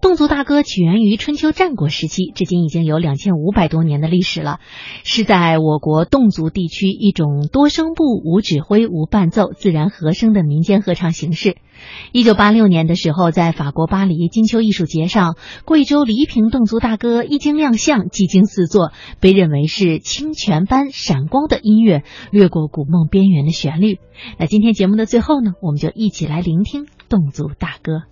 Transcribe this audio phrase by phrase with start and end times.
[0.00, 4.58] 侗族大歌起源于春秋战国时期，至今已经有两千五百多年的历史了，
[5.04, 11.58] 是在我国侗族地区一种多声部、无指挥、无伴奏、自然和声的民间合唱形式。
[12.12, 15.36] 一九八六年的时候，在法国巴黎金秋艺术节上，
[15.66, 23.98] 贵州黎平侗族大歌一经亮相，技惊四座，被认为是清泉般闪光的音乐，掠过古梦边缘的旋律。
[24.38, 28.04] 那今天节目的最后呢，我们就一起来聆听侗族大歌。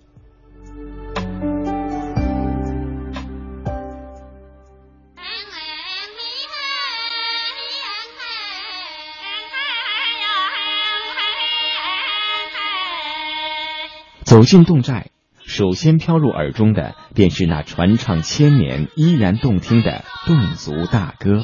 [14.29, 15.07] 走进侗寨，
[15.43, 21.41] 首先飘入耳中的便是那传唱千年、依然动听的侗族大歌。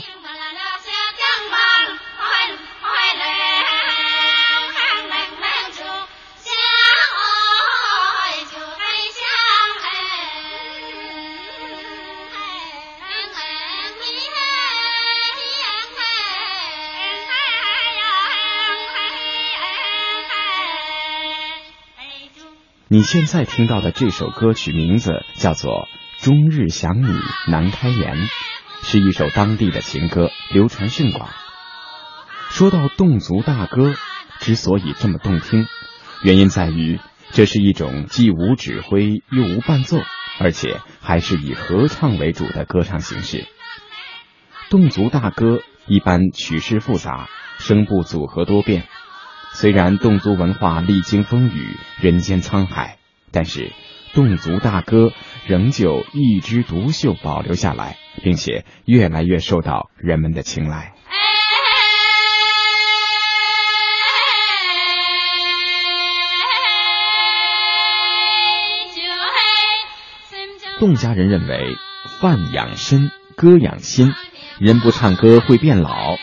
[22.88, 25.88] 你现在听到的这首歌曲名字叫做
[26.24, 27.08] 《终日想你
[27.48, 28.16] 难开言》，
[28.84, 31.32] 是一首当地的情歌，流传甚广。
[32.52, 33.96] 说到侗族大歌，
[34.40, 35.66] 之所以这么动听，
[36.22, 37.00] 原因在于
[37.32, 39.98] 这是一种既无指挥又无伴奏，
[40.40, 43.48] 而且还是以合唱为主的歌唱形式。
[44.70, 48.88] 侗族大歌一般曲式复杂，声部组合多变。
[49.58, 52.98] 虽然侗族文化历经风雨，人间沧海，
[53.32, 53.72] 但是
[54.14, 55.14] 侗族大歌
[55.46, 60.94] 仍旧一枝独秀，保留下来，并且越来越受到人们的青睐。
[70.82, 71.78] 侗家人认为，
[72.20, 74.12] 饭养身，歌养心，
[74.60, 76.18] 人不唱歌会变老。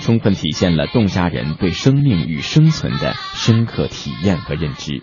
[0.00, 5.02] 充分体现了侗家人对生命与生存的深刻体验和认知。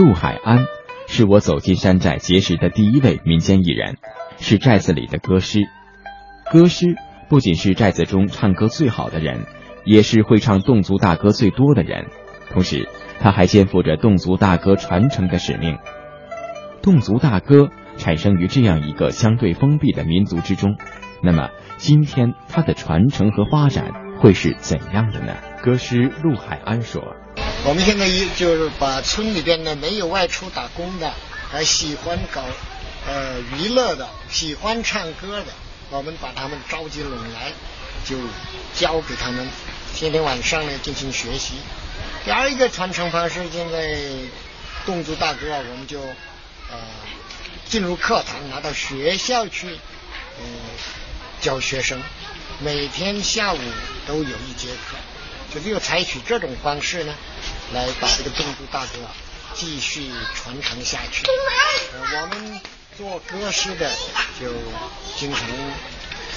[0.00, 0.64] 陆海安
[1.08, 3.98] 是我走进山寨结识的第一位民间艺人，
[4.38, 5.60] 是寨子里的歌师。
[6.50, 6.96] 歌师
[7.28, 9.44] 不仅是寨子中唱歌最好的人，
[9.84, 12.06] 也是会唱侗族大歌最多的人。
[12.50, 12.88] 同时，
[13.18, 15.76] 他还肩负着侗族大歌传承的使命。
[16.80, 17.68] 侗族大歌
[17.98, 20.78] 产生于这样一个相对封闭的民族之中，
[21.22, 25.34] 那么今天它的传承和发展会是怎样的呢？
[25.62, 27.16] 歌师陆海安说
[27.62, 31.12] ：“我们现在一就是把村里边呢没有外出打工的，
[31.52, 32.42] 还喜欢搞
[33.06, 35.52] 呃娱乐的，喜欢唱歌的，
[35.90, 37.52] 我们把他们召集拢来，
[38.04, 38.16] 就
[38.74, 39.46] 教给他们，
[39.94, 41.52] 天天晚上呢进行学习。
[42.24, 43.94] 第二一个传承方式，现在
[44.86, 46.78] 侗族大歌，我们就呃
[47.68, 49.68] 进入课堂，拿到学校去
[50.38, 50.44] 呃
[51.42, 52.02] 教学生，
[52.60, 53.58] 每天下午
[54.06, 54.96] 都有一节课。”
[55.52, 57.14] 就只有采取这种方式呢，
[57.74, 58.98] 来把这个侗族大歌
[59.54, 61.26] 继续传承下去。
[61.92, 62.60] 我们
[62.96, 63.90] 做歌师的
[64.40, 64.48] 就
[65.16, 65.48] 经常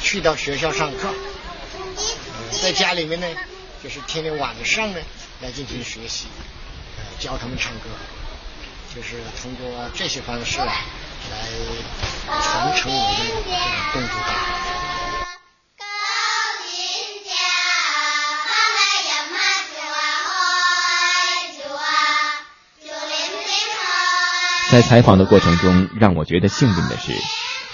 [0.01, 1.13] 去到学校上课，
[2.61, 3.27] 在家里面呢，
[3.83, 4.99] 就是天天晚上呢
[5.41, 6.25] 来进行学习，
[7.19, 7.89] 教他们唱歌，
[8.95, 10.73] 就是通过这些方式啊
[11.29, 11.47] 来
[12.41, 13.25] 传承我们的
[13.93, 14.62] 侗族大歌。
[24.73, 27.13] 在采访的过程中，让我觉得幸运的是，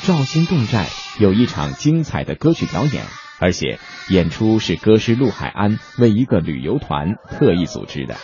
[0.05, 0.85] 赵兴侗寨
[1.17, 3.05] 有一场精彩的歌曲表演，
[3.39, 3.79] 而且
[4.09, 8.17] 演出是歌师陆海安为一个旅游团特意组织的。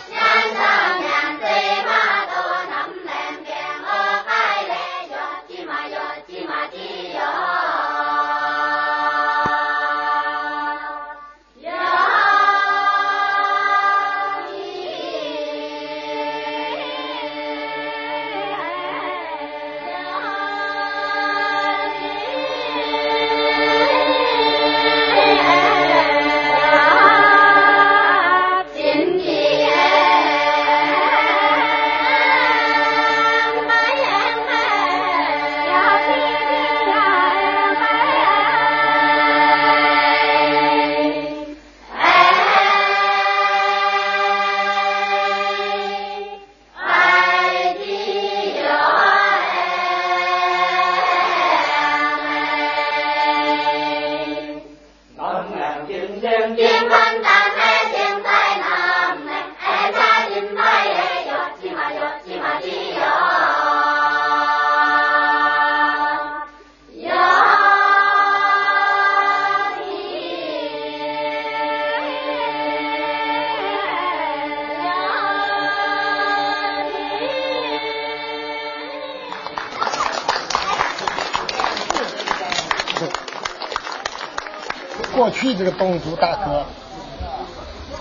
[85.35, 86.63] 去这个侗族大歌，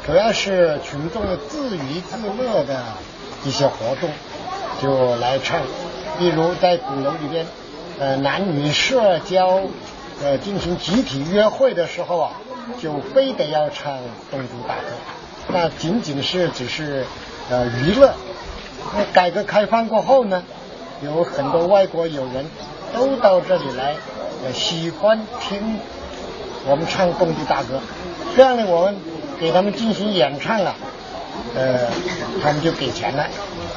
[0.06, 2.80] 主要是群众的自娱自乐的
[3.44, 4.08] 一些活动，
[4.80, 5.60] 就来唱。
[6.20, 7.44] 例如在鼓楼里边，
[7.98, 9.62] 呃，男女社交，
[10.22, 12.32] 呃，进行集体约会的时候啊，
[12.80, 13.94] 就非得要唱
[14.32, 14.82] 侗族大歌。
[15.48, 17.04] 那仅仅是只是
[17.50, 18.14] 呃娱乐。
[18.96, 20.44] 那改革开放过后呢，
[21.02, 22.46] 有很多外国友人
[22.94, 23.96] 都到这里来，
[24.44, 25.80] 呃，喜欢听。
[26.66, 27.80] 我们唱侗族大歌，
[28.34, 28.96] 这样呢，我们
[29.38, 30.74] 给他们进行演唱啊，
[31.54, 31.88] 呃，
[32.42, 33.26] 他们就给钱了，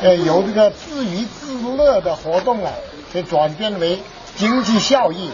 [0.02, 2.72] 呃，由这个自娱自乐的活动啊，
[3.14, 4.00] 就转变为
[4.36, 5.32] 经济效益，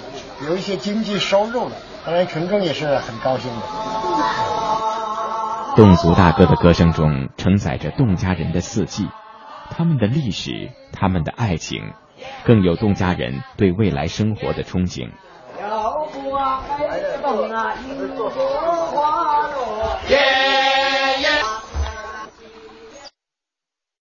[0.48, 3.62] 有一些经济收入了，当然群众也是很高兴的。
[5.76, 9.07] 侗族大歌的歌声中承载着侗家人的四季，
[9.69, 11.94] 他们的历史，他们的爱情，
[12.45, 15.10] 更有侗家人对未来生活的憧憬。
[17.33, 19.99] 花，哎，动啊，银花落。